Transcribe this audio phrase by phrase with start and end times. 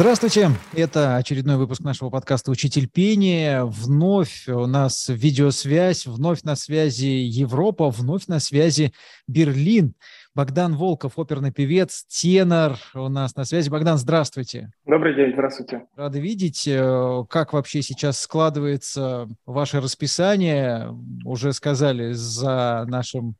[0.00, 3.66] Здравствуйте, это очередной выпуск нашего подкаста «Учитель пения».
[3.66, 8.94] Вновь у нас видеосвязь, вновь на связи Европа, вновь на связи
[9.26, 9.92] Берлин.
[10.34, 13.68] Богдан Волков, оперный певец, тенор у нас на связи.
[13.68, 14.70] Богдан, здравствуйте.
[14.86, 15.86] Добрый день, здравствуйте.
[15.96, 16.68] Рады видеть.
[16.68, 20.88] Э, как вообще сейчас складывается ваше расписание?
[21.24, 23.34] Уже сказали за нашим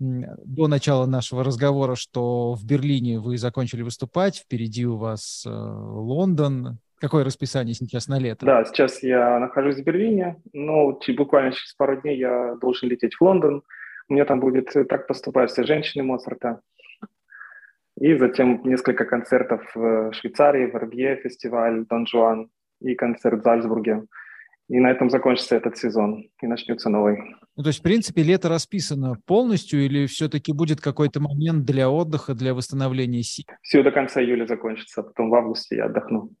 [0.00, 6.78] до начала нашего разговора, что в Берлине вы закончили выступать, впереди у вас э, Лондон.
[6.98, 8.44] Какое расписание сейчас на лето?
[8.46, 13.22] Да, сейчас я нахожусь в Берлине, но буквально через пару дней я должен лететь в
[13.22, 13.62] Лондон.
[14.12, 16.60] У меня там будет э, «Так поступают все женщины» Моцарта.
[17.98, 22.50] И затем несколько концертов в Швейцарии, в Арбье фестиваль «Дон Жуан»
[22.82, 24.02] и концерт в Зальцбурге.
[24.68, 27.16] И на этом закончится этот сезон, и начнется новый.
[27.56, 32.34] Ну, то есть, в принципе, лето расписано полностью, или все-таки будет какой-то момент для отдыха,
[32.34, 33.46] для восстановления сил?
[33.62, 36.32] Все до конца июля закончится, а потом в августе я отдохну.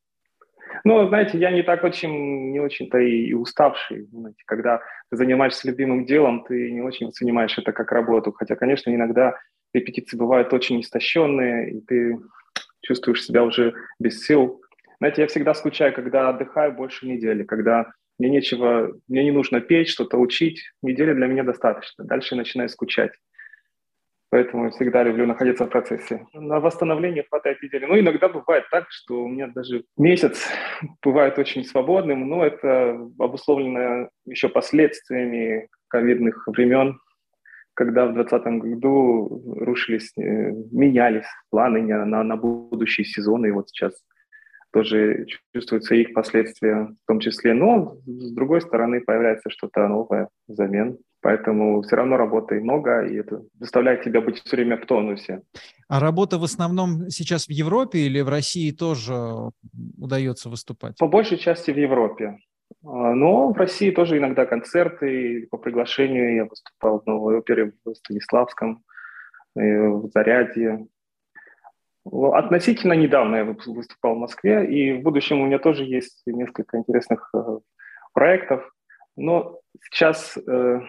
[0.84, 4.06] Ну, знаете, я не так очень, не очень-то и уставший.
[4.12, 4.80] Знаете, когда
[5.10, 8.32] ты занимаешься любимым делом, ты не очень воспринимаешь это как работу.
[8.32, 9.36] Хотя, конечно, иногда
[9.72, 12.18] репетиции бывают очень истощенные, и ты
[12.82, 14.60] чувствуешь себя уже без сил.
[14.98, 19.88] Знаете, я всегда скучаю, когда отдыхаю больше недели, когда мне нечего, мне не нужно петь,
[19.88, 20.62] что-то учить.
[20.82, 22.04] Недели для меня достаточно.
[22.04, 23.12] Дальше начинаю скучать.
[24.32, 26.26] Поэтому всегда люблю находиться в процессе.
[26.32, 27.84] На восстановление хватает недели.
[27.84, 30.48] Ну, иногда бывает так, что у меня даже месяц
[31.04, 36.98] бывает очень свободным, но это обусловлено еще последствиями ковидных времен,
[37.74, 40.22] когда в 2020 году рушились, э,
[40.72, 43.92] менялись планы на, на будущие сезоны, и вот сейчас
[44.72, 47.52] тоже чувствуются их последствия в том числе.
[47.52, 50.96] Но, с другой стороны, появляется что-то новое взамен.
[51.22, 55.42] Поэтому все равно работы много, и это заставляет тебя быть все время в тонусе.
[55.88, 59.14] А работа в основном сейчас в Европе или в России тоже
[59.98, 60.98] удается выступать?
[60.98, 62.38] По большей части в Европе.
[62.84, 65.46] А, но в России тоже иногда концерты.
[65.50, 68.82] По приглашению я выступал в Новой опере в Станиславском,
[69.54, 70.86] в Зарядье,
[72.04, 77.30] Относительно недавно я выступал в Москве, и в будущем у меня тоже есть несколько интересных
[77.32, 77.58] э,
[78.12, 78.68] проектов.
[79.16, 80.80] Но сейчас, э,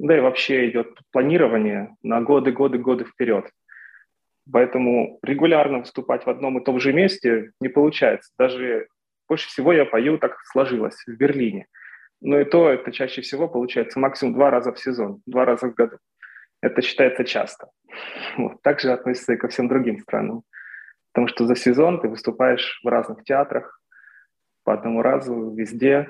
[0.00, 3.50] да и вообще идет планирование на годы, годы, годы вперед.
[4.50, 8.32] Поэтому регулярно выступать в одном и том же месте не получается.
[8.38, 8.88] Даже
[9.28, 11.66] больше всего я пою, так сложилось, в Берлине.
[12.22, 15.74] Но и то это чаще всего получается максимум два раза в сезон, два раза в
[15.74, 15.98] году.
[16.62, 17.68] Это считается часто.
[18.38, 18.62] Вот.
[18.62, 20.42] Также относится и ко всем другим странам.
[21.12, 23.82] Потому что за сезон ты выступаешь в разных театрах
[24.64, 26.08] по одному разу, везде,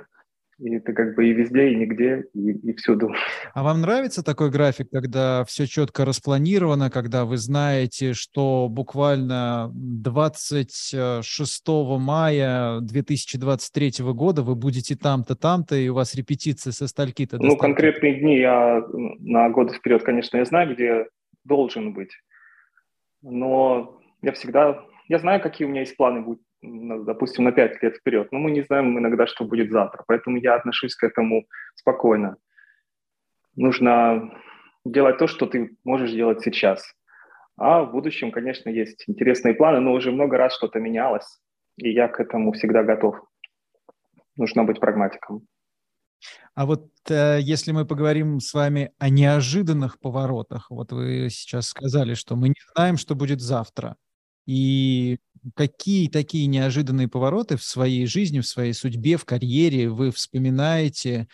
[0.61, 3.13] и ты как бы и везде, и нигде, и, и всюду.
[3.55, 11.69] А вам нравится такой график, когда все четко распланировано, когда вы знаете, что буквально 26
[11.99, 17.39] мая 2023 года вы будете там-то, там-то, и у вас репетиции со стальки-то?
[17.39, 18.85] Ну, конкретные дни я
[19.21, 21.07] на годы вперед, конечно, я знаю, где
[21.45, 22.11] должен быть.
[23.23, 27.97] Но я всегда, я знаю, какие у меня есть планы будут, допустим, на 5 лет
[27.97, 32.37] вперед, но мы не знаем иногда, что будет завтра, поэтому я отношусь к этому спокойно.
[33.57, 34.33] Нужно
[34.85, 36.95] делать то, что ты можешь делать сейчас.
[37.57, 41.41] А в будущем, конечно, есть интересные планы, но уже много раз что-то менялось,
[41.77, 43.17] и я к этому всегда готов.
[44.37, 45.47] Нужно быть прагматиком.
[46.55, 52.15] А вот э, если мы поговорим с вами о неожиданных поворотах, вот вы сейчас сказали,
[52.15, 53.97] что мы не знаем, что будет завтра.
[54.47, 55.19] И
[55.55, 61.29] какие такие неожиданные повороты в своей жизни, в своей судьбе, в карьере вы вспоминаете,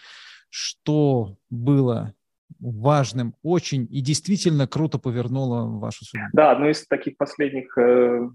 [0.51, 2.15] что было
[2.61, 6.27] важным очень и действительно круто повернуло вашу судьбу?
[6.33, 8.29] Да, одно из таких последних э,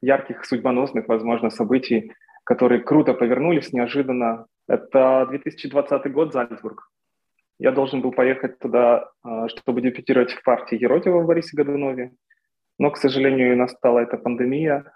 [0.00, 2.12] ярких судьбоносных, возможно, событий,
[2.44, 6.90] которые круто повернулись неожиданно, это 2020 год, Зальцбург.
[7.58, 12.12] Я должен был поехать туда, а, чтобы дебютировать в партии Еродева в Борисе Годунове.
[12.78, 14.90] Но, к сожалению, настала эта пандемия,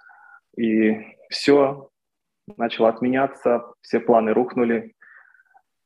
[0.57, 1.89] и все
[2.57, 4.95] начало отменяться, все планы рухнули,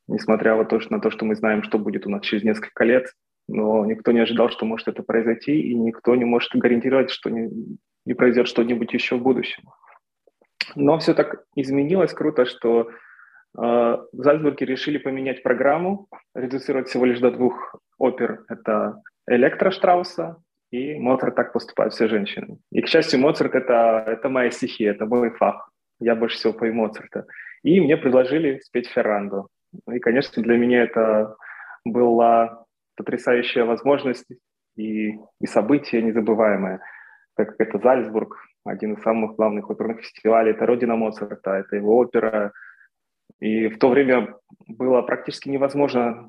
[0.07, 3.07] несмотря вот на то, что мы знаем, что будет у нас через несколько лет.
[3.49, 7.49] Но никто не ожидал, что может это произойти, и никто не может гарантировать, что не,
[8.05, 9.65] не произойдет что-нибудь еще в будущем.
[10.75, 12.91] Но все так изменилось круто, что
[13.57, 18.45] а, в Зальцбурге решили поменять программу, редуцировать всего лишь до двух опер.
[18.49, 20.37] Это Электро Штрауса
[20.71, 22.59] и Моцарт «Так поступают все женщины».
[22.71, 25.71] И, к счастью, Моцарт это,— это моя стихия, это мой фах.
[26.01, 27.27] Я больше всего пою Моцарта.
[27.63, 29.49] И мне предложили спеть Ферранду.
[29.91, 31.37] И, конечно, для меня это
[31.85, 32.65] была
[32.97, 34.27] потрясающая возможность
[34.77, 36.81] и, и событие незабываемое,
[37.37, 40.53] так как это Зальцбург, один из самых главных оперных фестивалей.
[40.53, 42.53] Это родина Моцарта, это его опера.
[43.41, 44.35] И в то время
[44.67, 46.29] было практически невозможно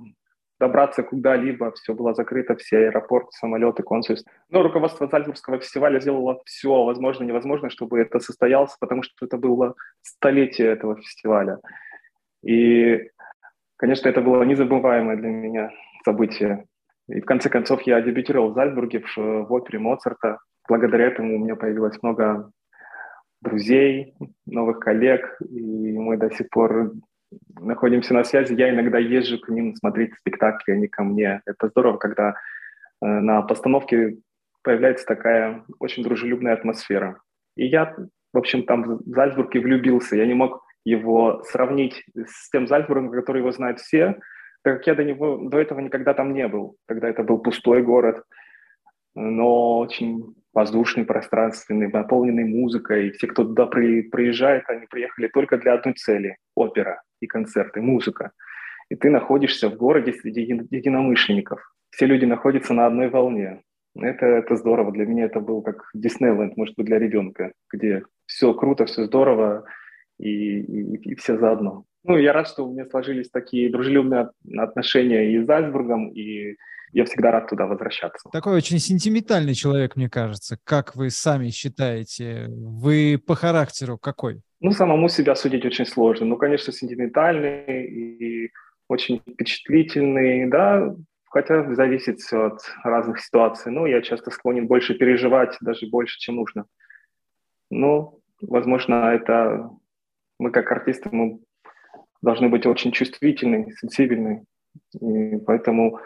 [0.60, 4.32] добраться куда-либо, все было закрыто, все аэропорты, самолеты, консульства.
[4.50, 9.76] Но руководство Зальцбургского фестиваля сделало все возможное невозможное, чтобы это состоялось, потому что это было
[10.02, 11.60] столетие этого фестиваля.
[12.44, 13.10] И,
[13.78, 15.72] конечно, это было незабываемое для меня
[16.04, 16.66] событие.
[17.08, 20.40] И в конце концов я дебютировал в Зальцбурге в опере Моцарта.
[20.68, 22.52] Благодаря этому у меня появилось много
[23.42, 24.14] друзей,
[24.46, 26.92] новых коллег, и мы до сих пор
[27.60, 28.54] находимся на связи.
[28.54, 31.42] Я иногда езжу к ним смотреть спектакли, они ко мне.
[31.46, 34.18] Это здорово, когда э, на постановке
[34.64, 37.22] появляется такая очень дружелюбная атмосфера.
[37.56, 37.96] И я,
[38.34, 40.16] в общем, там в Зальцбурге влюбился.
[40.16, 44.20] Я не мог его сравнить с тем Зальцбургом, который его знают все,
[44.64, 46.78] так как я до него до этого никогда там не был.
[46.88, 48.24] Тогда это был пустой город,
[49.16, 53.08] но очень воздушный, пространственный, наполненный музыкой.
[53.08, 57.82] И все, кто туда при, приезжает, они приехали только для одной цели– опера и концерты,
[57.82, 58.32] музыка.
[58.90, 61.60] И ты находишься в городе среди единомышленников.
[61.92, 63.62] Все люди находятся на одной волне.
[63.96, 64.92] Это, это здорово.
[64.92, 69.66] Для меня это был как Диснейленд, может быть, для ребенка, где все круто, все здорово,
[70.18, 71.86] и, и, и все заодно.
[72.04, 76.56] Ну, я рад, что у меня сложились такие дружелюбные отношения и с Зальцбургом, и
[76.92, 78.30] я всегда рад туда возвращаться.
[78.32, 80.58] Такой очень сентиментальный человек, мне кажется.
[80.64, 82.48] Как вы сами считаете?
[82.50, 84.42] Вы по характеру какой?
[84.62, 86.26] Ну, самому себя судить очень сложно.
[86.26, 88.52] Ну, конечно, сентиментальный и
[88.90, 90.96] очень впечатлительный, да,
[91.30, 93.72] хотя зависит все от разных ситуаций.
[93.72, 96.66] Ну, я часто склонен больше переживать, даже больше, чем нужно.
[97.70, 99.70] Ну, возможно, это
[100.40, 101.40] мы как артисты, мы
[102.22, 104.46] должны быть очень чувствительны, сенсибельны.
[105.00, 106.00] И поэтому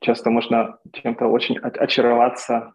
[0.00, 2.72] часто можно чем-то очень очароваться,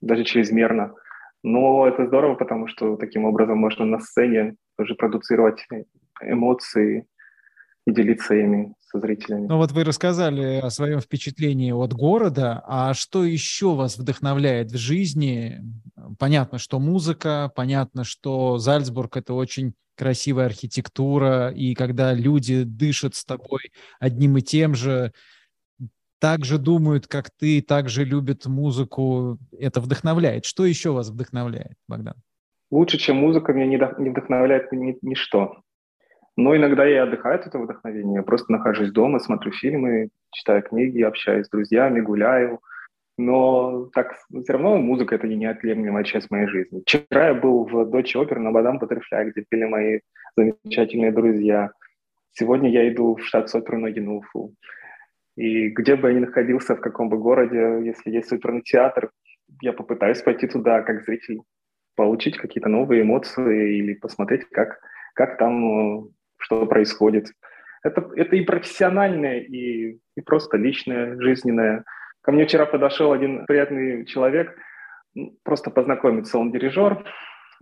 [0.00, 0.94] даже чрезмерно.
[1.44, 5.60] Но это здорово, потому что таким образом можно на сцене тоже продуцировать
[6.22, 7.06] эмоции
[7.86, 9.46] и делиться ими со зрителями.
[9.46, 14.78] Ну вот вы рассказали о своем впечатлении от города, а что еще вас вдохновляет в
[14.78, 15.60] жизни?
[16.18, 23.24] Понятно, что музыка, понятно, что Зальцбург— это очень красивая архитектура, и когда люди дышат с
[23.24, 23.70] тобой
[24.00, 25.12] одним и тем же,
[26.24, 30.46] так же думают, как ты, так же любят музыку, это вдохновляет.
[30.46, 32.14] Что еще вас вдохновляет, Богдан?
[32.70, 35.58] Лучше, чем музыка, меня не, не вдохновляет ни, ничто.
[36.34, 38.16] Но иногда я отдыхаю от этого вдохновения.
[38.16, 42.60] Я просто нахожусь дома, смотрю фильмы, читаю книги, общаюсь с друзьями, гуляю–
[43.16, 46.80] но так все равно музыка— это неотъемлемая часть моей жизни.
[46.80, 50.00] Вчера я был в Дочь Опер на Бадам Баттерфляй, где пели мои
[50.36, 51.70] замечательные друзья.
[52.32, 54.52] Сегодня я иду в штат оперу на Генуфу.
[55.36, 59.10] И где бы я ни находился, в каком бы городе, если есть оперный театр,
[59.60, 61.40] я попытаюсь пойти туда как зритель,
[61.96, 64.78] получить какие-то новые эмоции или посмотреть, как,
[65.14, 66.08] как там, э,
[66.38, 67.32] что происходит.
[67.82, 71.84] Это, это и профессиональное, и, и просто личное, жизненное.
[72.22, 74.56] Ко мне вчера подошел один приятный человек,
[75.42, 76.38] просто познакомиться.
[76.38, 77.04] Он дирижер,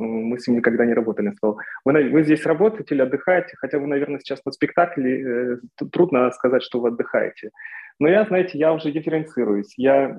[0.06, 1.28] мы с ним никогда не работали.
[1.28, 3.56] Он сказал, вы, вы здесь работаете или отдыхаете?
[3.58, 5.56] Хотя вы, наверное, сейчас на спектакле, э,
[5.92, 7.50] трудно сказать, что вы отдыхаете.
[7.98, 9.72] Но я, знаете, я уже дифференцируюсь.
[9.76, 10.18] Я,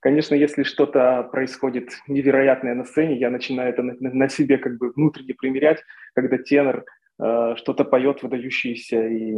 [0.00, 4.92] конечно, если что-то происходит невероятное на сцене, я начинаю это на, на себе как бы
[4.92, 5.82] внутренне примерять,
[6.14, 6.84] когда тенор
[7.22, 9.34] э, что-то поет выдающееся и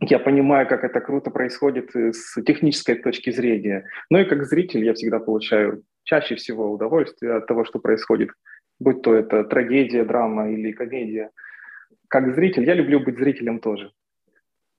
[0.00, 3.88] я понимаю, как это круто происходит с технической точки зрения.
[4.10, 8.30] Ну и как зритель я всегда получаю чаще всего удовольствие от того, что происходит,
[8.78, 11.30] будь то это трагедия, драма или комедия.
[12.08, 13.90] Как зритель я люблю быть зрителем тоже,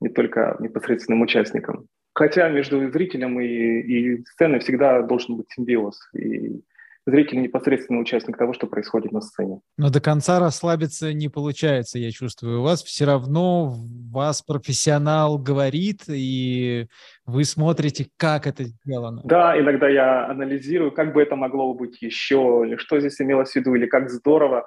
[0.00, 1.88] не только непосредственным участником.
[2.14, 6.10] Хотя между зрителем и, и сценой всегда должен быть симбиоз.
[6.14, 6.62] И
[7.08, 9.60] зритель непосредственно участник того, что происходит на сцене.
[9.76, 12.60] Но до конца расслабиться не получается, я чувствую.
[12.60, 13.74] У вас все равно,
[14.12, 16.86] вас профессионал говорит, и
[17.26, 19.22] вы смотрите, как это сделано.
[19.24, 23.56] Да, иногда я анализирую, как бы это могло быть еще, или что здесь имелось в
[23.56, 24.64] виду, или как здорово,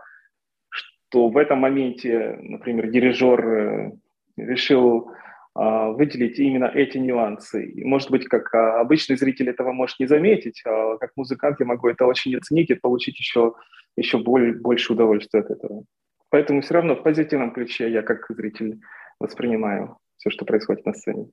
[0.70, 3.92] что в этом моменте, например, дирижер э,
[4.38, 5.12] решил
[5.54, 7.74] выделить именно эти нюансы.
[7.84, 11.90] может быть, как а, обычный зритель этого может не заметить, а как музыкант я могу
[11.90, 13.54] это очень оценить и получить еще,
[13.98, 15.84] еще более, больше удовольствия от этого.
[16.30, 18.80] Поэтому все равно в позитивном ключе я как зритель
[19.20, 21.28] воспринимаю все, что происходит на сцене.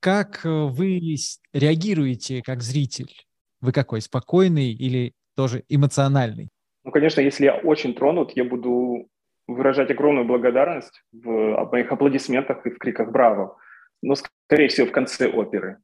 [0.00, 1.16] Как э, вы
[1.52, 3.12] реагируете как зритель?
[3.60, 6.48] Вы какой, спокойный или тоже эмоциональный?
[6.84, 9.08] Ну, конечно, если я очень тронут, я буду
[9.48, 13.56] выражать огромную благодарность в моих аплодисментах и в криках «Браво!»,
[14.02, 15.78] но, скорее всего, в конце оперы,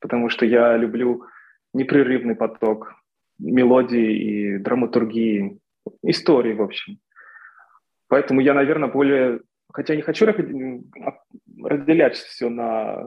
[0.00, 1.24] потому что я люблю
[1.74, 2.94] непрерывный поток
[3.38, 5.58] мелодии и драматургии,
[6.02, 6.98] истории, в общем.
[8.08, 9.40] Поэтому я, наверное, более...
[9.72, 10.26] Хотя не хочу
[11.62, 13.04] разделять все на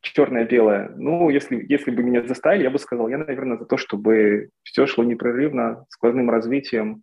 [0.00, 0.92] черное-белое.
[0.96, 4.86] Ну, если, если бы меня заставили, я бы сказал, я, наверное, за то, чтобы все
[4.86, 7.02] шло непрерывно, сквозным развитием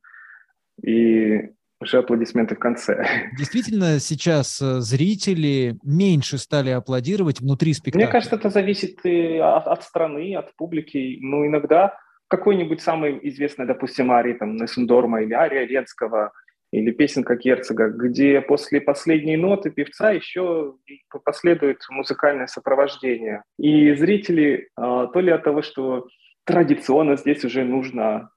[0.84, 1.50] и
[1.82, 3.30] уже аплодисменты в конце.
[3.38, 8.06] Действительно, сейчас э, зрители меньше стали аплодировать внутри спектакля?
[8.06, 11.18] Мне кажется, это зависит и от, от страны, от публики.
[11.22, 16.32] Ну, иногда какой-нибудь самый известный, допустим, арий там, Нессендорма или ария Ленского–
[16.76, 20.76] или песенка Герцога, где после последней ноты певца еще
[21.24, 23.44] последует музыкальное сопровождение.
[23.58, 26.08] И зрители а, то ли от того, что
[26.44, 28.30] традиционно здесь уже нужно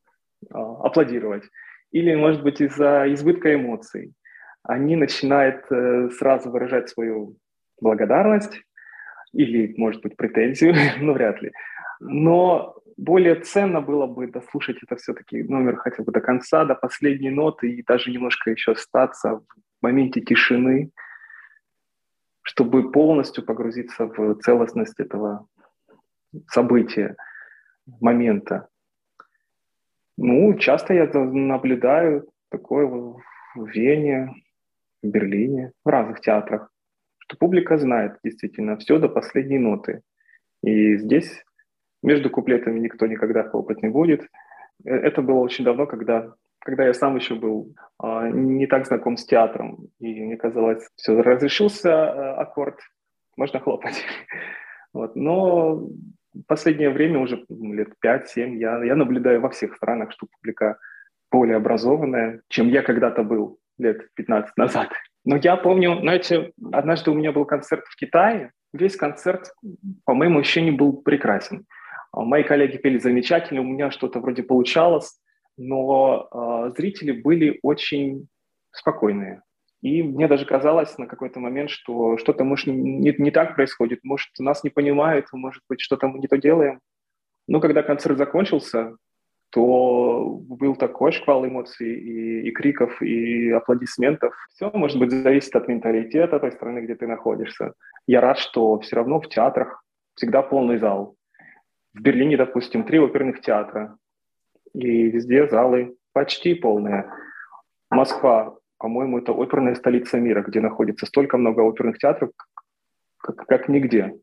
[0.52, 1.44] а, аплодировать,
[1.90, 4.12] или, может быть, из-за избытка эмоций,
[4.62, 7.36] они начинают э, сразу выражать свою
[7.80, 8.62] благодарность
[9.32, 11.52] или, может быть, претензию, ну, вряд ли.
[12.00, 17.30] Но более ценно было бы дослушать это все-таки номер хотя бы до конца, до последней
[17.30, 19.44] ноты и даже немножко еще остаться в
[19.82, 20.90] моменте тишины,
[22.42, 25.46] чтобы полностью погрузиться в целостность этого
[26.48, 27.16] события,
[28.00, 28.68] момента.
[30.20, 33.20] Ну, часто я наблюдаю такое в
[33.54, 34.34] Вене,
[35.00, 36.70] в Берлине, в разных театрах,
[37.18, 40.02] что публика знает действительно все до последней ноты.
[40.64, 41.44] И здесь
[42.02, 44.22] между куплетами никто никогда хлопать не будет.
[44.84, 49.16] Э, это было очень давно, когда, когда я сам еще был а, не так знаком
[49.16, 49.86] с театром.
[50.00, 52.80] И мне казалось, все, разрешился а, аккорд,
[53.36, 54.04] можно хлопать.
[54.94, 55.16] Вот.
[55.16, 55.86] Но
[56.46, 60.78] последнее время, уже лет 5-7, я, я наблюдаю во всех странах, что публика
[61.30, 64.90] более образованная, чем я когда-то был лет 15 назад.
[65.24, 68.52] Но я помню, знаете, однажды у меня был концерт в Китае.
[68.72, 69.52] Весь концерт,
[70.04, 71.66] по моему ощущению, был прекрасен.
[72.12, 75.20] А мои коллеги пели замечательно, у меня что-то вроде получалось,
[75.56, 78.28] но э, зрители были очень
[78.72, 79.42] спокойные.
[79.80, 84.28] И мне даже казалось на какой-то момент, что что-то, может, не, не так происходит, может,
[84.38, 86.80] нас не понимают, может быть, что-то мы не то делаем.
[87.46, 88.96] Но когда концерт закончился,
[89.50, 94.34] то был такой шквал эмоций и, и криков, и аплодисментов.
[94.52, 97.72] Все, может быть, зависит от менталитета той страны, где ты находишься.
[98.06, 99.82] Я рад, что все равно в театрах
[100.16, 101.16] всегда полный зал.
[101.94, 103.96] В Берлине, допустим, три оперных театра,
[104.74, 107.10] и везде залы почти полные.
[107.90, 112.30] Москва, по-моему, это оперная столица мира, где находится столько много оперных театров,
[113.18, 114.14] как, как нигде.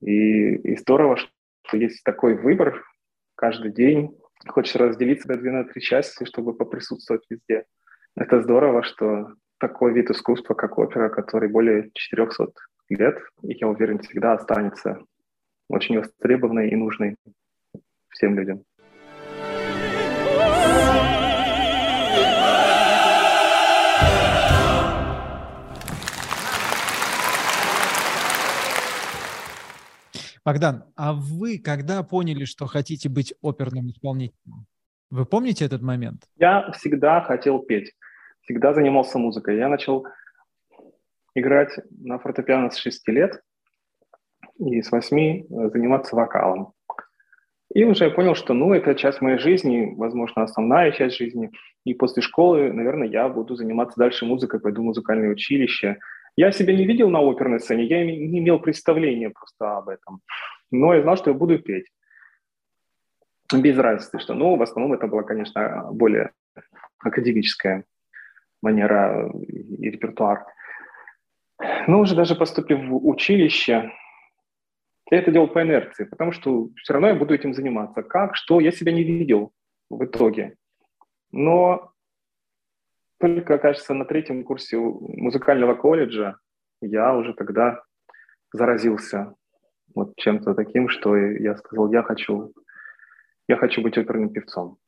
[0.00, 2.84] И, и здорово, что есть такой выбор
[3.34, 4.16] каждый день.
[4.46, 7.64] Хочешь разделиться на две на три части, чтобы поприсутствовать везде.
[8.16, 12.52] Это здорово, что такой вид искусства, как опера, который более 400
[12.90, 15.02] лет, и я уверен, всегда останется
[15.68, 17.16] очень востребованной и нужной
[18.10, 18.64] всем людям.
[30.44, 34.66] Богдан, а вы когда поняли, что хотите быть оперным исполнителем?
[35.10, 36.24] Вы помните этот момент?
[36.36, 37.92] Я всегда хотел петь,
[38.42, 39.56] всегда занимался музыкой.
[39.56, 40.06] Я начал
[41.34, 43.40] играть на фортепиано с 6 лет
[44.58, 46.74] и с 8 э, заниматься вокалом.
[47.72, 51.50] И уже я понял, что ну, это часть моей жизни, возможно, основная часть жизни.
[51.84, 55.98] И после школы, наверное, я буду заниматься дальше музыкой, пойду в музыкальное училище.
[56.36, 60.20] Я себя не видел на оперной сцене, я не имел представления просто об этом.
[60.70, 61.86] Но я знал, что я буду петь.
[63.52, 64.34] Без разницы, что.
[64.34, 66.32] Ну, в основном это была, конечно, более
[66.98, 67.84] академическая
[68.62, 70.44] манера и репертуар.
[71.86, 73.92] Но уже даже поступив в училище,
[75.10, 78.02] я это делал по инерции, потому что все равно я буду этим заниматься.
[78.02, 79.52] Как, что, я себя не видел
[79.90, 80.56] в итоге.
[81.30, 81.93] Но
[83.18, 86.36] только, кажется, на третьем курсе музыкального колледжа
[86.80, 87.82] я уже тогда
[88.52, 89.34] заразился
[89.94, 92.52] вот чем-то таким, что я сказал, я хочу,
[93.48, 94.78] я хочу быть оперным певцом,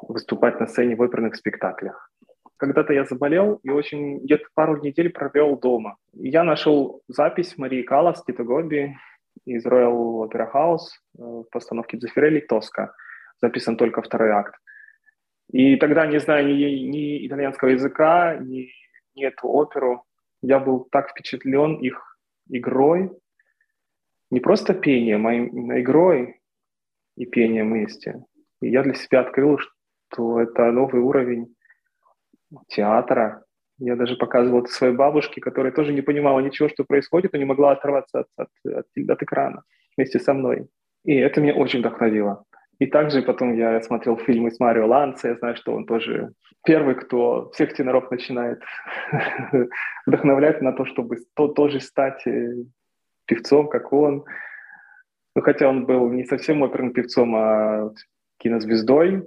[0.00, 2.10] выступать на сцене в оперных спектаклях.
[2.56, 5.96] Когда-то я заболел и очень где-то пару недель провел дома.
[6.12, 8.96] Я нашел запись Марии Калас, Тита Гоби,
[9.44, 12.92] из Royal Opera House э, в постановке Дзефирелли «Тоска».
[13.40, 14.54] Записан только второй акт.
[15.50, 18.70] И тогда, не зная ни, ни итальянского языка, ни,
[19.14, 20.04] ни эту оперу,
[20.42, 23.10] я был так впечатлен их игрой,
[24.30, 26.40] не просто пением, а игрой
[27.16, 28.24] и пением вместе.
[28.60, 31.54] И я для себя открыл, что это новый уровень
[32.68, 33.44] театра,
[33.78, 37.44] я даже показывал это своей бабушке, которая тоже не понимала ничего, что происходит, и не
[37.44, 39.62] могла оторваться от, от, от, от экрана
[39.96, 40.68] вместе со мной.
[41.04, 42.44] И это меня очень вдохновило.
[42.78, 46.32] И также потом я смотрел фильмы с Марио Ланце, я знаю, что он тоже
[46.64, 48.62] первый, кто всех теноров начинает
[50.06, 52.54] вдохновлять на то, чтобы то, тоже стать э,
[53.26, 54.24] певцом, как он.
[55.34, 57.90] Ну, хотя он был не совсем оперным певцом, а
[58.38, 59.24] кинозвездой,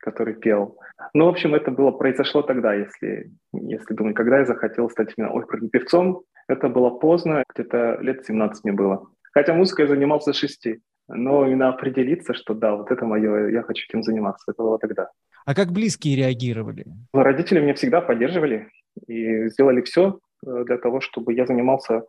[0.00, 0.78] который пел.
[1.14, 5.32] Ну, в общем, это было, произошло тогда, если, если думать, когда я захотел стать именно
[5.32, 6.22] оперным певцом.
[6.48, 9.06] Это было поздно, где-то лет 17 мне было.
[9.32, 10.80] Хотя музыкой я занимался с 6.
[11.08, 15.10] Но именно определиться, что да, вот это мое, я хочу этим заниматься, это было тогда.
[15.46, 16.84] А как близкие реагировали?
[17.14, 18.68] Родители меня всегда поддерживали
[19.06, 22.04] и сделали все э, для того, чтобы я занимался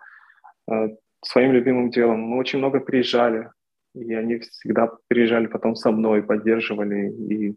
[0.69, 0.89] э,
[1.23, 2.19] своим любимым делом.
[2.19, 3.49] Мы очень много приезжали,
[3.95, 7.55] и они всегда приезжали потом со мной, поддерживали, и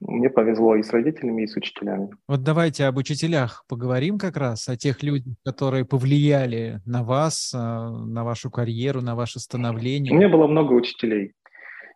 [0.00, 2.10] мне повезло и с родителями, и с учителями.
[2.28, 7.90] Вот давайте об учителях поговорим как раз, о тех людях, которые повлияли на вас, а,
[7.90, 10.12] на вашу карьеру, на ваше становление.
[10.12, 11.32] У меня было много учителей.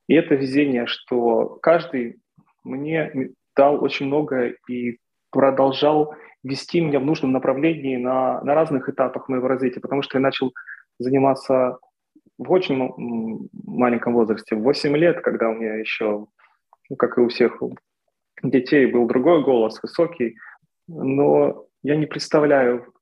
[0.09, 2.17] И это везение, что каждый
[2.65, 4.99] мне дал очень много и
[5.31, 10.23] продолжал вести меня в нужном направлении на, на разных этапах моего развития, потому что я
[10.23, 10.53] начал
[10.99, 11.79] заниматься
[12.39, 16.27] в очень маленьком возрасте, в 8 лет, когда у меня еще,
[16.91, 17.63] ну, как и у всех
[18.43, 20.37] детей был другой голос, высокий,
[20.89, 22.93] но я не представляю,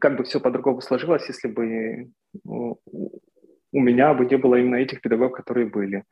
[0.00, 2.10] как бы все по-другому сложилось, если бы
[2.44, 2.80] ну,
[3.72, 6.04] у меня бы не было именно этих педагогов, которые были.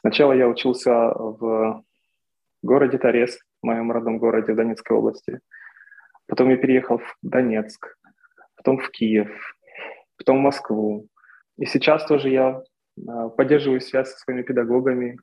[0.00, 1.84] Сначала я учился в
[2.62, 5.40] городе Торез, в моем родном городе в Донецкой области.
[6.26, 7.96] Потом я переехал в Донецк,
[8.56, 9.30] потом в Киев,
[10.16, 11.08] потом в Москву.
[11.58, 12.62] И сейчас тоже я
[13.08, 15.18] а, поддерживаю связь со своими педагогами.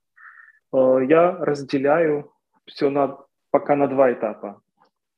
[0.72, 2.32] А, я разделяю
[2.67, 3.17] все на,
[3.51, 4.62] пока на два этапа.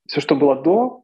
[0.07, 1.03] Все, что было до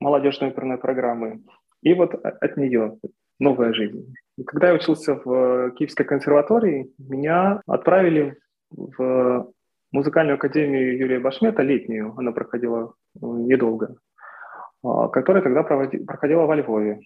[0.00, 1.42] молодежной оперной программы,
[1.82, 2.98] и вот от нее
[3.38, 4.14] новая жизнь.
[4.46, 8.36] Когда я учился в Киевской консерватории, меня отправили
[8.70, 9.52] в
[9.92, 13.96] музыкальную академию Юрия Башмета, летнюю, она проходила ну, недолго,
[14.82, 17.00] а, которая тогда проходила во Львове.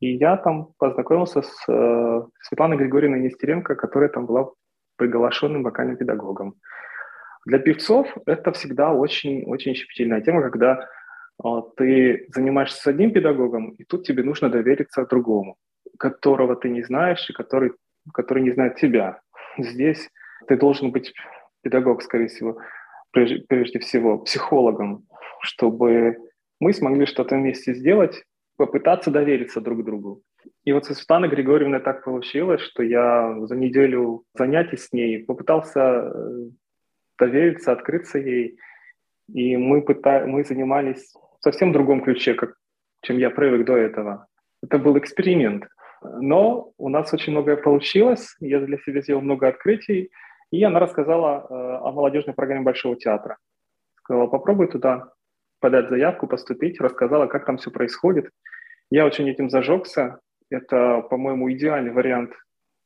[0.00, 4.50] И я там познакомился с э, Светланой Григорьевной Нестеренко, которая там была
[4.96, 6.54] приглашенным вокальным педагогом.
[7.46, 10.88] Для певцов это всегда очень-очень щепетильная тема, когда
[11.42, 15.56] а, ты занимаешься с одним педагогом, и тут тебе нужно довериться другому,
[15.96, 17.72] которого ты не знаешь и который,
[18.12, 19.20] который не знает тебя.
[19.58, 20.10] Здесь
[20.48, 21.14] ты должен быть
[21.62, 22.58] педагог, скорее всего,
[23.12, 25.04] прежде, прежде всего психологом,
[25.40, 26.16] чтобы
[26.58, 28.24] мы смогли что-то вместе сделать,
[28.56, 30.22] попытаться довериться друг другу.
[30.64, 35.80] И вот со Светланой Григорьевной так получилось, что я за неделю занятий с ней попытался
[35.80, 36.50] э,
[37.18, 38.58] довериться, открыться ей.
[39.32, 40.24] И мы, пыта...
[40.26, 42.54] мы занимались в совсем другом ключе, как...
[43.02, 44.26] чем я привык до этого.
[44.62, 45.66] Это был эксперимент.
[46.02, 48.36] Но у нас очень многое получилось.
[48.40, 50.10] Я для себя сделал много открытий.
[50.50, 53.36] И она рассказала э, о молодежной программе Большого театра.
[54.00, 55.12] Сказала, попробуй туда
[55.60, 56.80] подать заявку, поступить.
[56.80, 58.30] Рассказала, как там все происходит.
[58.90, 60.20] Я очень этим зажегся.
[60.48, 62.32] Это, по-моему, идеальный вариант,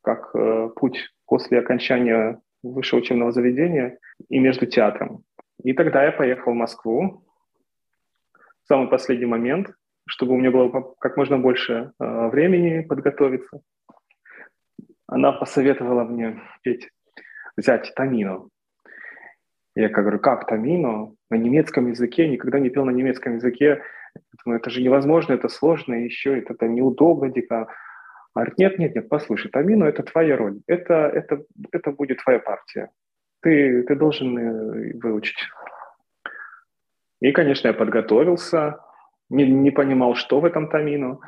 [0.03, 5.25] как э, путь после окончания высшего учебного заведения и между театром.
[5.63, 7.25] И тогда я поехал в Москву
[8.35, 9.73] в самый последний момент,
[10.07, 13.61] чтобы у меня было как можно больше э, времени подготовиться.
[15.07, 16.89] Она посоветовала мне петь,
[17.57, 18.49] взять тамино.
[19.75, 21.15] Я как говорю, как тамино?
[21.31, 23.83] На немецком языке, никогда не пел на немецком языке.
[24.45, 27.69] Думаю, это же невозможно, это сложно, еще это неудобно дико.
[28.35, 32.39] А говорит, нет, нет, нет, послушай, Тамино– это твоя роль, это, это, это будет твоя
[32.39, 32.91] партия.
[33.43, 35.39] Ты, ты должен э, выучить.
[37.21, 38.79] И, конечно, я подготовился,
[39.31, 41.19] не, не понимал, что в этом Тамино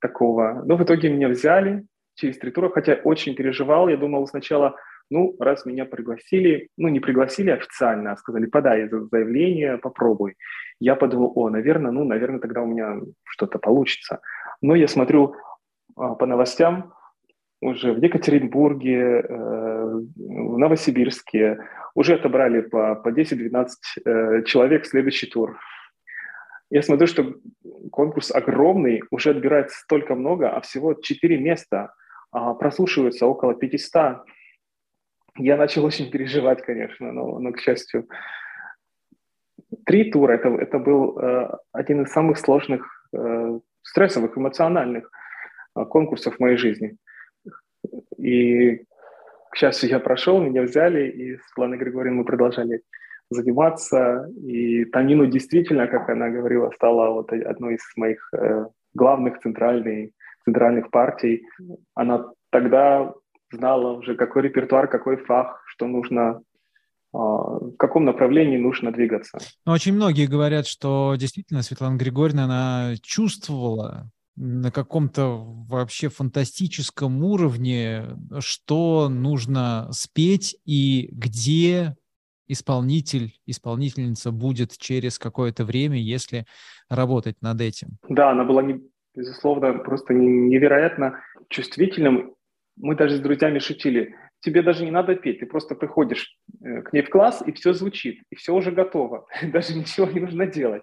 [0.00, 0.62] такого.
[0.64, 3.88] Но в итоге меня взяли через три тура, хотя очень переживал.
[3.88, 4.76] Я думал сначала,
[5.10, 10.36] ну, раз меня пригласили, ну, не пригласили официально, а сказали, подай заявление, попробуй.
[10.80, 14.20] Я подумал, о, наверное, ну, наверное, тогда у меня что-то получится.
[14.62, 15.45] Но я смотрю, а,
[15.96, 16.92] по новостям
[17.60, 21.58] уже в Екатеринбурге, э, в Новосибирске
[21.94, 23.66] уже отобрали по, по 10-12
[24.04, 25.58] э, человек в следующий тур.
[26.70, 27.34] Я смотрю, что
[27.90, 31.94] конкурс огромный, уже отбирается столько много, а всего 4 места,
[32.30, 34.24] а прослушиваются около 500.
[35.38, 38.06] Я начал очень переживать, конечно, но, но к счастью.
[39.86, 42.92] Три тура это,– это был э, один из самых сложных,
[43.82, 45.25] стрессовых, эмоциональных а,
[45.84, 46.96] конкурсов в моей жизни.
[48.18, 48.82] И,
[49.50, 52.82] к счастью, я прошел, меня взяли, и с Светланой Григорьевной мы продолжали
[53.30, 54.28] заниматься.
[54.42, 60.10] И Танину действительно, как она говорила, стала вот одной из моих э, главных центральных,
[60.44, 61.46] центральных партий.
[61.94, 63.12] Она тогда
[63.52, 66.40] знала уже, какой репертуар, какой фах, что нужно
[67.12, 69.38] а, в каком направлении нужно двигаться.
[69.64, 78.04] Но очень многие говорят, что действительно Светлана Григорьевна, она чувствовала на каком-то вообще фантастическом уровне,
[78.38, 81.96] что нужно спеть и где
[82.48, 86.46] исполнитель, исполнительница будет через какое-то время, если
[86.88, 87.98] работать над этим.
[88.08, 88.62] Да, она была,
[89.14, 92.34] безусловно, просто невероятно чувствительным.
[92.76, 96.92] Мы даже с друзьями шутили– тебе даже не надо петь, ты просто приходишь э, к
[96.92, 100.82] ней в класс, и все звучит, и все уже готово, даже ничего не нужно делать.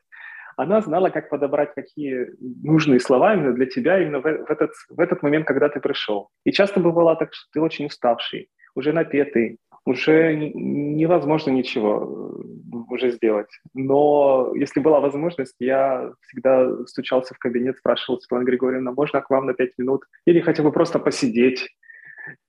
[0.58, 5.24] Она знала, как подобрать какие нужные слова именно для тебя, именно в, этот, в этот
[5.24, 6.30] момент, когда ты пришел.
[6.46, 13.12] И часто бывало так, что ты очень уставший, уже напетый, уже невозможно ничего э, уже
[13.12, 13.50] сделать.
[13.74, 19.46] Но если была возможность, я всегда стучался в кабинет, спрашивал Светлана Григорьевна, можно к вам
[19.46, 20.04] на пять минут?
[20.26, 21.68] Или хотя бы просто посидеть,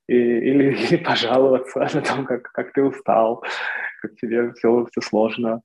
[0.06, 3.42] и, или, или пожаловаться о том, как, как ты устал,
[4.02, 5.62] как тебе все, все сложно.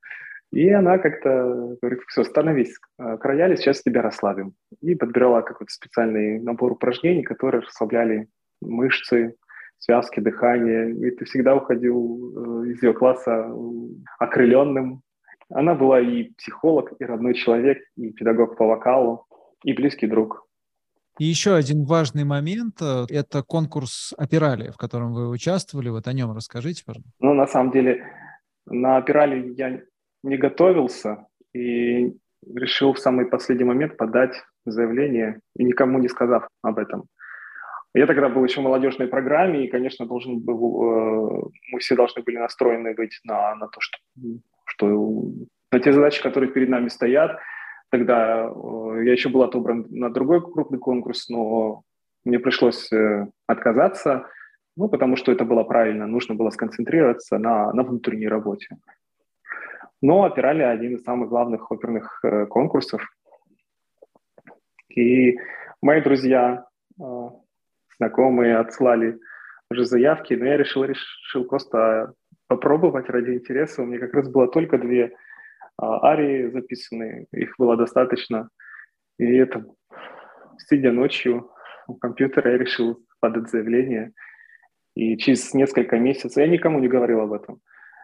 [0.51, 4.53] И она как-то говорит, все, становись э, к роялю, сейчас тебя расслабим.
[4.81, 8.27] И подбирала какой-то специальный набор упражнений, которые расслабляли
[8.61, 9.35] мышцы,
[9.77, 10.91] связки, дыхание.
[10.91, 13.51] И ты всегда уходил э, из ее класса
[14.17, 15.01] окрыленным.
[15.49, 19.25] Она была и психолог, и родной человек, и педагог по вокалу,
[19.63, 20.47] и близкий друг.
[21.19, 25.89] И еще один важный момент э,– это конкурс «Опирали», в котором вы участвовали.
[25.89, 27.11] Вот о нем расскажите, пожалуйста.
[27.19, 28.03] Ну, на самом деле,
[28.65, 29.81] на «Опирали» я
[30.23, 32.13] не готовился и
[32.55, 37.05] решил в самый последний момент подать заявление, и никому не сказав об этом.
[37.93, 42.21] Я тогда был еще в молодежной программе, и, конечно, должен был, э, мы все должны
[42.21, 43.97] были настроены быть на, на то, что,
[44.65, 45.23] что
[45.71, 47.39] на те задачи, которые перед нами стоят–
[47.89, 51.83] Тогда э, я еще был отобран на другой крупный конкурс, но
[52.23, 54.27] мне пришлось э, отказаться,
[54.77, 58.77] ну, потому что это было правильно, нужно было сконцентрироваться на, на внутренней работе.
[60.01, 63.01] Но опирали один из самых главных оперных э, конкурсов.
[64.89, 65.37] И
[65.81, 66.65] мои друзья,
[67.97, 69.19] знакомые отслали
[69.69, 72.13] уже заявки, но я решил, решил просто
[72.47, 73.83] попробовать ради интереса.
[73.83, 75.13] У меня как раз было только две
[75.77, 78.49] а, арии записаны, их было достаточно.
[79.19, 79.65] И это,
[80.57, 81.51] сидя ночью
[81.87, 84.11] у компьютера, я решил подать заявление.
[84.95, 87.61] И через несколько месяцев, я никому не говорил об этом,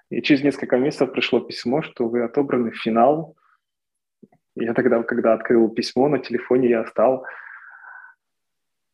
[0.10, 3.36] и через несколько месяцев пришло письмо, что вы отобраны в финал.
[4.56, 7.26] Я тогда, когда открыл письмо на телефоне, я стал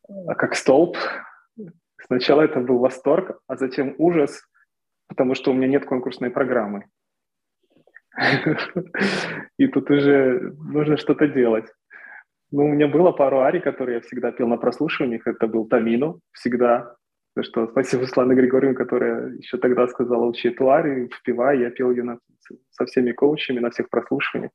[0.08, 0.98] а, как столб.
[2.06, 4.44] Сначала это был восторг, а затем ужас,
[5.08, 6.86] потому что у меня нет конкурсной программы.
[9.58, 11.66] И тут уже нужно что-то делать.
[12.52, 15.26] Ну, у меня было пару арий, которые я всегда пел на прослушиваниях.
[15.26, 16.96] Это был Тамину всегда.
[17.36, 21.60] За что спасибо Слане Григорьевне, которая еще тогда сказала, учи эту арию, впивай.
[21.60, 22.20] Я пел ее на,
[22.72, 24.52] со всеми коучами на всех прослушиваниях.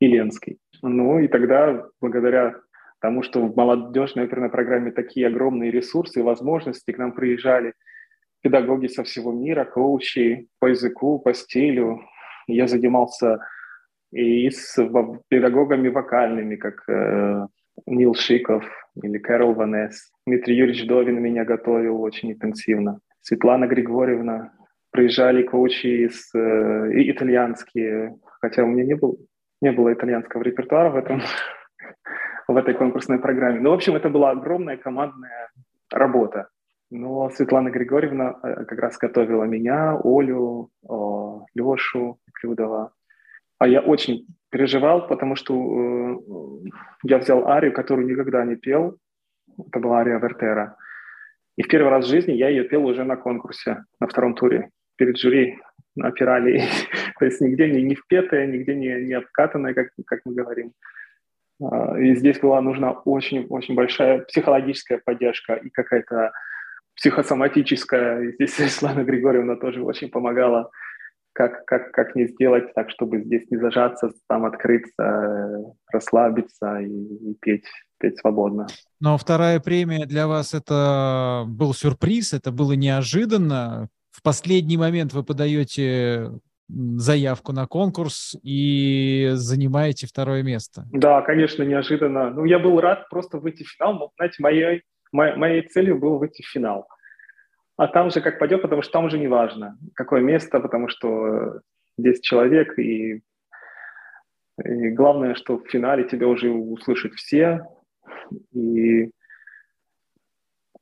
[0.00, 0.58] И Ленский.
[0.82, 2.60] Ну, и тогда, благодаря
[3.00, 7.74] тому, что в молодежной оперной программе такие огромные ресурсы и возможности, к нам приезжали
[8.42, 12.02] педагоги со всего мира, коучи по языку, по стилю,
[12.46, 13.38] я занимался
[14.12, 14.76] и с
[15.28, 17.46] педагогами вокальными, как э,
[17.86, 18.64] Нил Шиков
[19.02, 20.12] или Кэрол Ванес.
[20.26, 23.00] Дмитрий Юрьевич Довин меня готовил очень интенсивно.
[23.20, 24.52] Светлана Григорьевна.
[24.90, 29.18] Приезжали коучи из, э, итальянские, хотя у меня не, был,
[29.60, 31.20] не было итальянского репертуара в, этом,
[32.48, 33.60] в этой конкурсной программе.
[33.60, 35.50] Ну, в общем, это была огромная командная
[35.92, 36.48] работа.
[36.90, 40.70] Но Светлана Григорьевна э, как раз готовила меня, Олю,
[41.54, 42.92] Лешу Клюдова.
[43.58, 46.70] А я очень переживал, потому что э,
[47.04, 48.98] я взял арию, которую никогда не пел.
[49.58, 50.76] Это была ария Вертера.
[51.56, 54.70] И в первый раз в жизни я ее пел уже на конкурсе, на втором туре,
[54.96, 55.58] перед жюри
[55.96, 56.62] на пирали.
[57.18, 60.72] То есть нигде не, не впетая, нигде не, не обкатанная, как, как мы говорим.
[61.62, 66.32] А, и здесь была нужна очень-очень большая психологическая поддержка и какая-то
[66.96, 68.32] психосоматическая.
[68.32, 70.70] Здесь Светлана Григорьевна тоже очень помогала,
[71.34, 77.34] как, как, как не сделать так, чтобы здесь не зажаться, там открыться, расслабиться и, и
[77.40, 77.66] петь,
[77.98, 78.66] петь свободно.
[79.00, 83.88] Но вторая премия для вас это был сюрприз, это было неожиданно.
[84.10, 86.30] В последний момент вы подаете
[86.68, 90.86] заявку на конкурс и занимаете второе место.
[90.92, 92.30] Да, конечно, неожиданно.
[92.30, 94.12] Ну, я был рад просто выйти в финал.
[94.16, 94.82] Знаете, моей
[95.14, 96.86] моей целью было выйти в финал.
[97.76, 101.60] А там же как пойдет, потому что там уже не важно, какое место, потому что
[101.98, 103.22] 10 человек, и,
[104.64, 107.66] и главное, что в финале тебя уже услышат все,
[108.52, 109.10] и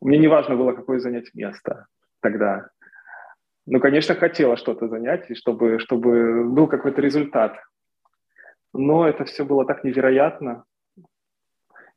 [0.00, 1.87] Мне не важно было, какое занять место
[2.20, 2.68] тогда.
[3.66, 7.57] Ну, конечно, хотела что-то занять, и чтобы, чтобы был какой-то результат.
[8.74, 10.64] Но это все было так невероятно.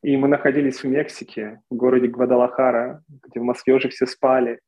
[0.03, 4.59] И мы находились в Мексике, в городе Гвадалахара, где в Москве уже все спали.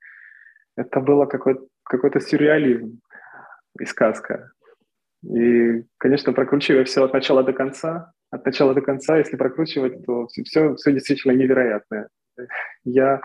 [0.77, 2.99] Это было какой-то какой сюрреализм
[3.79, 4.51] и сказка.
[5.23, 10.27] И, конечно, прокручивая все от начала до конца, от начала до конца, если прокручивать, то
[10.27, 12.07] все, все действительно невероятное.
[12.85, 13.21] Я...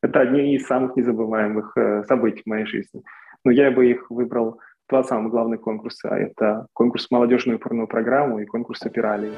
[0.00, 3.02] Это одни из самых незабываемых э, событий в моей жизни.
[3.44, 6.08] Но я бы их выбрал два самых главных конкурса.
[6.10, 9.32] Это конкурс молодежную порную программу и конкурс «Опиралии».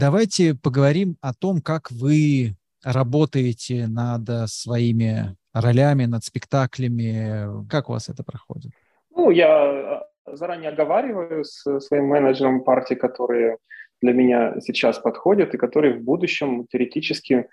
[0.00, 7.66] Давайте поговорим о том, как вы работаете над своими ролями, над спектаклями.
[7.68, 8.70] Как у вас это проходит?
[9.10, 13.56] Ну, я э, заранее оговариваю с своим менеджером партии, которые
[14.00, 17.48] для меня сейчас подходят и которые в будущем теоретически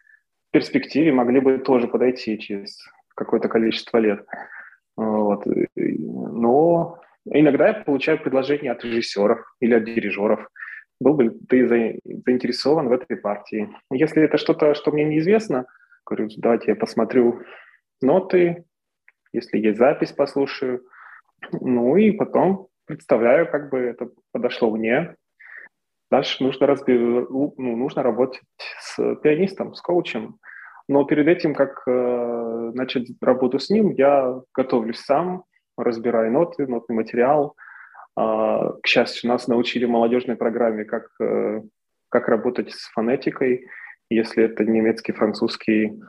[0.50, 2.78] в перспективе могли бы тоже подойти через
[3.16, 4.24] какое-то количество лет.
[4.96, 5.48] Вот.
[5.76, 10.48] Но иногда я получаю предложения от режиссеров или от дирижеров–
[11.00, 13.70] был бы ты заинтересован в этой партии.
[13.92, 15.66] Если это что-то, что мне неизвестно,
[16.06, 17.42] говорю, давайте я посмотрю
[18.02, 18.66] ноты,
[19.34, 20.86] если есть запись, послушаю.
[21.52, 25.16] Ну и потом представляю, как бы это подошло мне.
[26.12, 26.98] Дальше нужно, разби...
[26.98, 28.42] ну, нужно работать
[28.80, 30.38] с пианистом, с коучем.
[30.88, 35.44] Но перед этим, как э, начать работу с ним, я готовлюсь сам,
[35.78, 37.56] разбираю ноты, нотный материал,
[38.16, 41.62] к счастью, нас научили в молодежной программе, как, э,
[42.10, 43.68] как работать с фонетикой,
[44.10, 46.00] если это немецкий, французский,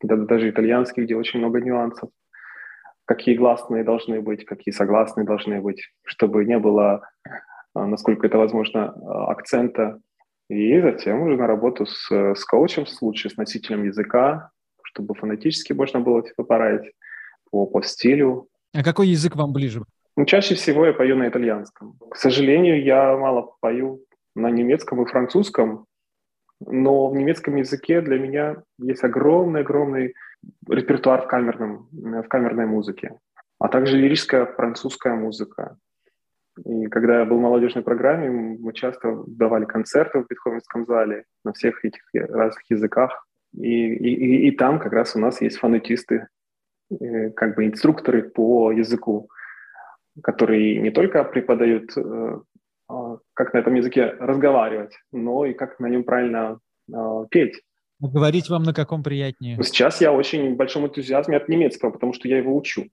[0.00, 2.10] даже итальянский, где очень много нюансов.
[3.04, 7.08] Какие гласные должны быть, какие согласные должны быть, чтобы не было,
[7.74, 9.98] а, насколько это возможно, а, акцента.
[10.50, 14.50] И затем уже на работу с, с коучем, лучше с носителем языка,
[14.82, 16.92] чтобы фонетически можно было типа, поправить
[17.50, 18.48] по, по стилю.
[18.74, 19.82] А какой язык вам ближе?
[20.18, 21.94] Ну, чаще всего я пою на итальянском.
[22.10, 24.04] К сожалению, я мало пою
[24.34, 25.86] на немецком и французском,
[26.58, 30.14] но в немецком языке для меня есть огромный-огромный
[30.68, 33.16] репертуар в, камерном, в камерной музыке,
[33.60, 35.76] а также лирическая французская музыка.
[36.66, 41.52] И когда я был в молодежной программе, мы часто давали концерты в Бетховенском зале на
[41.52, 43.24] всех этих разных языках.
[43.54, 46.26] И, и, и там как раз у нас есть фонетисты,
[46.90, 49.28] э, как бы инструкторы по языку
[50.22, 52.40] которые не только преподают, э,
[52.88, 56.58] а, как на этом языке разговаривать, но и как на нем правильно
[56.92, 57.60] а, петь.
[58.00, 59.62] А говорить вам на каком приятнее?
[59.62, 62.86] Сейчас я очень в большом энтузиазме от немецкого, потому что я его учу.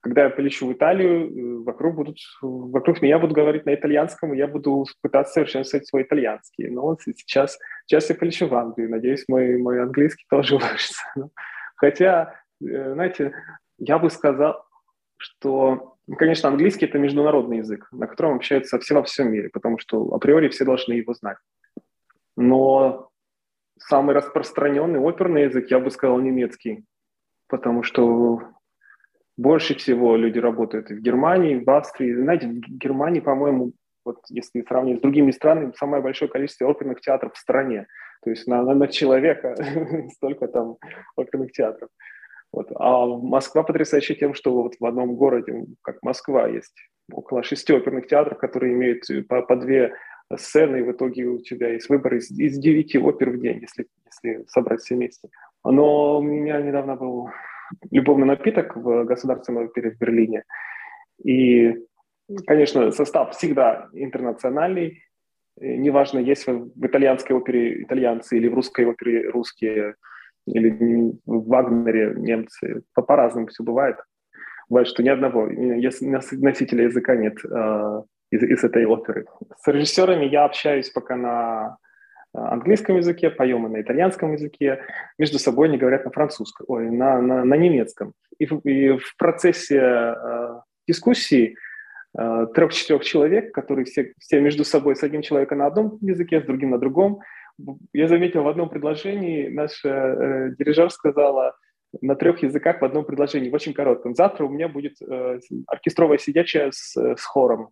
[0.00, 4.38] Когда я полечу в Италию, э, вокруг, будут, вокруг меня будут говорить на итальянском, и
[4.38, 6.68] я буду пытаться совершенствовать свой итальянский.
[6.68, 11.02] Но вот сейчас, сейчас я полечу в Англию, надеюсь, мой, мой английский тоже улучшится.
[11.76, 13.34] Хотя, э, знаете,
[13.78, 14.64] я бы сказал,
[15.18, 20.14] что конечно, английский– это международный язык, на котором общаются все во всем мире, потому что
[20.14, 21.38] априори все должны его знать.
[22.36, 23.10] Но
[23.78, 26.84] самый распространенный оперный язык, я бы сказал, немецкий,
[27.48, 28.42] потому что
[29.36, 32.14] больше всего люди работают и в Германии, в Австрии.
[32.14, 33.72] Знаете, в Германии, по-моему,
[34.04, 37.86] вот если сравнивать с другими странами, самое большое количество оперных театров в стране.
[38.22, 39.56] То есть на, на человека
[40.14, 40.76] столько там
[41.16, 41.88] оперных театров.
[42.52, 42.68] Вот.
[42.74, 46.74] А Москва потрясающая тем, что вот в одном городе, как Москва, есть
[47.12, 49.94] около шести оперных театров, которые имеют по, по две
[50.36, 53.86] сцены, и в итоге у тебя есть выбор из, из девяти опер в день, если,
[54.06, 55.28] если собрать все вместе.
[55.64, 57.30] Но у меня недавно был
[57.90, 60.44] любовный напиток в Государственном опере в Берлине.
[61.24, 61.76] И,
[62.46, 65.02] конечно, состав всегда интернациональный.
[65.60, 69.96] Неважно, есть в итальянской опере итальянцы или в русской опере русские
[70.52, 72.82] или в Вагнере немцы.
[72.94, 73.96] По- по-разному все бывает.
[74.68, 79.26] Бывает, что ни одного носителя языка нет э, из, из этой оперы.
[79.58, 81.76] С режиссерами я общаюсь пока на
[82.32, 84.84] английском языке, поем и на итальянском языке,
[85.18, 88.12] между собой они говорят на французском, ой, на, на, на немецком.
[88.38, 91.56] И в, и в процессе э, дискуссии
[92.16, 96.44] э, трех-четырех человек, которые все, все между собой с одним человеком на одном языке, с
[96.44, 97.20] другим на другом,
[97.92, 101.56] я заметил в одном предложении, наша э, дирижер сказала
[102.00, 104.14] на трех языках в одном предложении, в очень коротком.
[104.14, 107.70] Завтра у меня будет э, оркестровая сидячая с, с хором.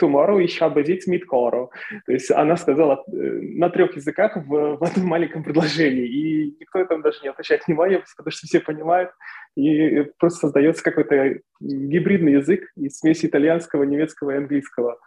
[0.00, 1.70] Tomorrow habe Sitz mit Choro.
[2.06, 6.06] То есть она сказала э, на трех языках в, в одном маленьком предложении.
[6.06, 9.10] И никто там даже не обращает внимания, потому что все понимают,
[9.56, 14.98] и просто создается какой-то гибридный язык из смеси итальянского, немецкого и английского.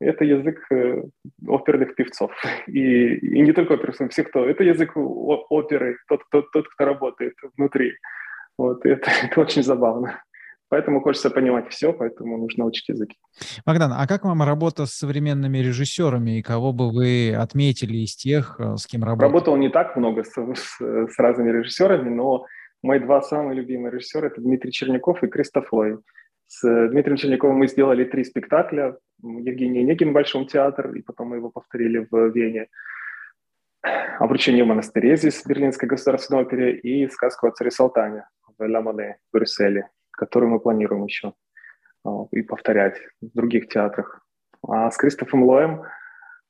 [0.00, 1.02] Это язык э,
[1.46, 2.32] оперных певцов.
[2.66, 4.46] И, и не только оперных, всех кто.
[4.46, 7.92] Это язык оперы, тот, тот, тот кто работает внутри.
[8.58, 10.22] Вот, это, это очень забавно.
[10.70, 13.16] Поэтому хочется понимать все, поэтому нужно учить языки.
[13.66, 18.56] Богдан, а как вам работа с современными режиссерами и кого бы вы отметили из тех,
[18.60, 19.28] э, с кем работал?
[19.28, 22.46] Работал не так много с, с, с разными режиссерами, но
[22.82, 25.98] мои два самые любимые режиссера– это Дмитрий Черняков и Кристоф Лой.
[26.52, 28.98] С Дмитрием Черняковым мы сделали три спектакля.
[29.22, 32.66] Евгений Онегин в Большом театр, и потом мы его повторили в Вене.
[34.18, 38.24] «Обручение в монастыре» здесь в Берлинской государственной опере и «Сказку о царе Салтане»
[38.58, 41.32] в Ля Моне в Брюсселе которую мы планируем еще
[42.04, 44.20] а, и повторять в других театрах.
[44.68, 45.82] А с Кристофом Лоем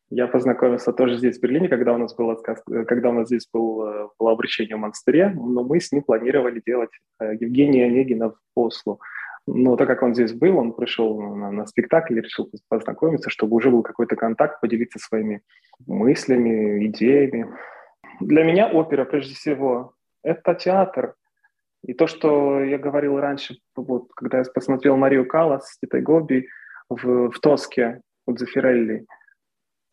[0.08, 3.86] я познакомился тоже здесь, в Берлине, когда у нас было, когда у нас здесь был,
[3.86, 8.36] э, было обращение в монастыре, но мы с ним планировали делать э, Евгения Онегина в
[8.56, 8.98] Осло.
[9.46, 13.56] Но так как он здесь был, он пришел на, на спектакль и решил познакомиться, чтобы
[13.56, 15.42] уже был какой-то контакт, поделиться своими
[15.86, 17.52] мыслями, идеями.
[18.20, 21.14] Для меня опера, прежде всего, это театр,
[21.82, 26.46] и то, что я говорил раньше, вот, когда я посмотрел Марию Калас с Титой Гоби
[26.90, 29.06] в, в Тоске у Дзефирелли,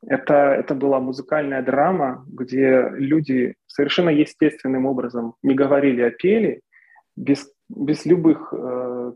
[0.06, 6.62] это, это была музыкальная драма, где люди совершенно естественным образом не говорили, а пели,
[7.16, 8.58] без, без любых э,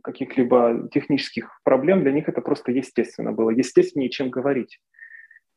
[0.03, 2.01] каких-либо технических проблем.
[2.01, 4.79] Для них это просто естественно было, естественнее, чем говорить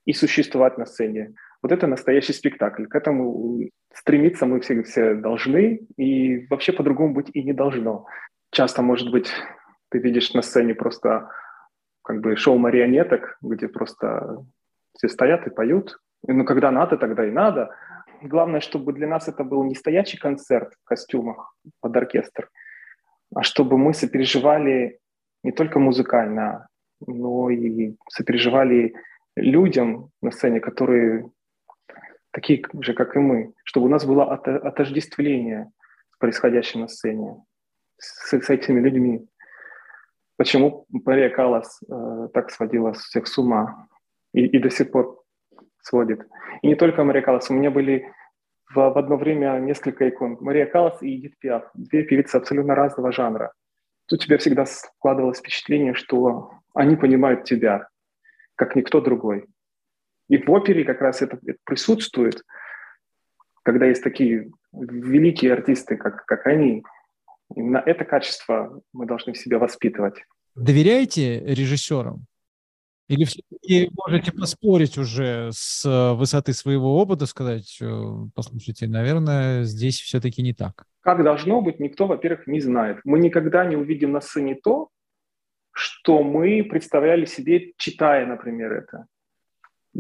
[0.04, 1.34] и существовать на сцене.
[1.62, 2.86] Вот это настоящий спектакль.
[2.86, 8.06] К этому стремиться мы все, все должны, и вообще по-другому быть и не должно.
[8.50, 9.32] Часто, может быть,
[9.90, 11.30] ты видишь на сцене просто
[12.02, 14.44] как бы шоу марионеток, где просто
[14.96, 15.98] все стоят и поют.
[16.26, 17.74] Ну, когда надо, тогда и надо.
[18.22, 22.48] Главное, чтобы для нас это был не стоячий концерт в костюмах под оркестр,
[23.34, 24.98] а чтобы мы сопереживали
[25.42, 26.68] не только музыкально,
[27.06, 28.94] но и сопереживали
[29.36, 31.30] людям на сцене, которые
[32.30, 35.70] такие же, как и мы, чтобы у нас было отождествление
[36.12, 37.36] с происходящим на сцене,
[37.98, 39.26] с, с этими людьми.
[40.36, 43.86] Почему Мария Калас э, так сводила всех с ума
[44.32, 45.22] и, и до сих пор
[45.80, 46.26] сводит.
[46.62, 48.10] И не только Мария Калас, у меня были
[48.74, 50.36] в, в одно время несколько икон.
[50.40, 53.52] Мария Калас и Эдит Пиаф, две певицы абсолютно разного жанра.
[54.06, 57.88] Тут у тебя всегда складывалось впечатление, что они понимают тебя,
[58.56, 59.46] как никто другой.
[60.28, 62.42] И в опере как раз это, это присутствует,
[63.62, 66.82] когда есть такие великие артисты, как, как они.
[67.54, 70.24] Именно это качество мы должны в себе воспитывать.
[70.54, 72.26] Доверяете режиссерам?
[73.08, 77.78] Или все-таки можете поспорить уже с высоты своего опыта, сказать,
[78.34, 80.86] послушайте, наверное, здесь все-таки не так?
[81.00, 83.00] Как должно быть, никто, во-первых, не знает.
[83.04, 84.88] Мы никогда не увидим на сцене то,
[85.70, 89.06] что мы представляли себе, читая, например, это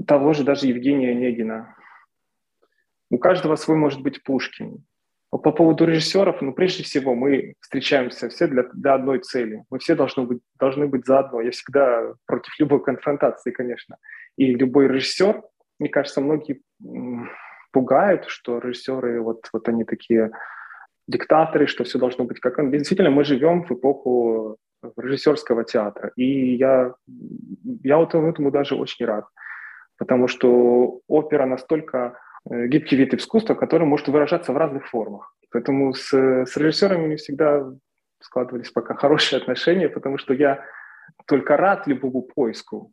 [0.06, 1.76] того же даже Евгения Онегина.
[3.10, 4.84] У каждого свой может быть Пушкин.
[5.38, 9.64] По поводу режиссеров, ну, прежде всего, мы встречаемся все для, для одной цели.
[9.70, 11.40] Мы все должны быть, должны быть заодно.
[11.40, 13.96] Я всегда против любой конфронтации, конечно.
[14.36, 15.42] И любой режиссер,
[15.80, 16.60] мне кажется, многие
[17.72, 20.30] пугают, что режиссеры, вот, вот они такие
[21.08, 22.70] диктаторы, что все должно быть как он.
[22.70, 24.56] Действительно, мы живем в эпоху
[24.96, 26.12] режиссерского театра.
[26.14, 26.94] И я,
[27.82, 29.24] я вот этому даже очень рад
[29.98, 35.34] потому что опера настолько гибкий вид искусства, который может выражаться в разных формах.
[35.50, 37.72] Поэтому с, с режиссерами не всегда
[38.20, 40.64] складывались пока хорошие отношения, потому что я
[41.26, 42.92] только рад любому поиску.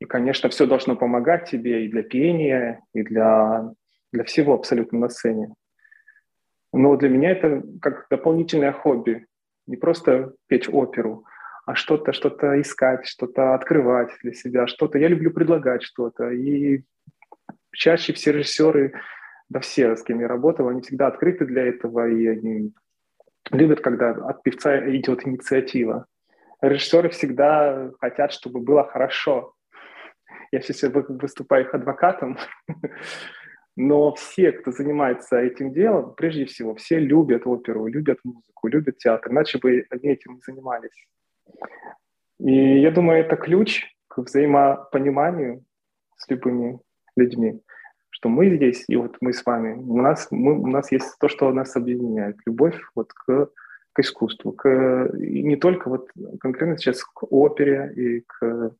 [0.00, 3.70] И, конечно, все должно помогать тебе и для пения, и для,
[4.12, 5.54] для всего абсолютно на сцене.
[6.72, 9.26] Но для меня это как дополнительное хобби.
[9.66, 11.24] Не просто петь оперу,
[11.64, 14.98] а что-то, что-то искать, что-то открывать для себя, что-то.
[14.98, 16.30] Я люблю предлагать что-то.
[16.30, 16.82] И
[17.74, 18.94] чаще все режиссеры,
[19.48, 22.72] да все, с кем я работал, они всегда открыты для этого, и они
[23.50, 26.06] любят, когда от певца идет инициатива.
[26.60, 29.54] Режиссеры всегда хотят, чтобы было хорошо.
[30.50, 32.38] Я сейчас выступаю их адвокатом,
[33.76, 39.32] но все, кто занимается этим делом, прежде всего, все любят оперу, любят музыку, любят театр,
[39.32, 41.06] иначе бы они этим не занимались.
[42.38, 45.64] И я думаю, это ключ к взаимопониманию
[46.16, 46.80] с любыми
[47.16, 47.60] людьми,
[48.24, 51.28] что мы здесь, и вот мы с вами, у нас, мы, у нас есть то,
[51.28, 53.50] что нас объединяет, любовь вот к,
[53.92, 56.08] к искусству, к, и не только вот
[56.40, 58.72] конкретно сейчас к опере и к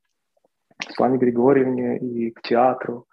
[0.82, 3.06] Светлане Григорьевне и к театру,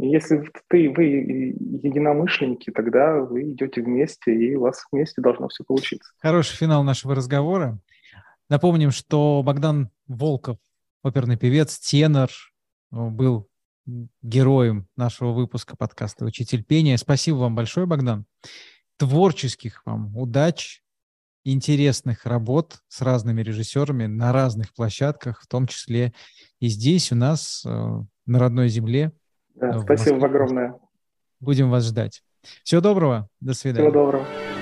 [0.00, 5.62] И если ты, вы единомышленники, тогда вы идете вместе, и у вас вместе должно все
[5.62, 6.10] получиться.
[6.18, 7.78] Хороший финал нашего разговора.
[8.48, 10.56] Напомним, что Богдан Волков,
[11.04, 12.30] оперный певец, тенор,
[12.90, 13.49] был
[13.86, 16.96] героем нашего выпуска подкаста «Учитель пения».
[16.96, 18.26] Спасибо вам большое, Богдан.
[18.96, 20.82] Творческих вам удач,
[21.44, 26.12] интересных работ с разными режиссерами на разных площадках, в том числе
[26.60, 27.70] и здесь у нас, э,
[28.26, 29.12] на родной земле.
[29.54, 30.78] Да, спасибо огромное.
[31.40, 32.22] Будем вас ждать.
[32.62, 33.28] Всего доброго.
[33.40, 33.88] До свидания.
[33.88, 34.59] Всего доброго.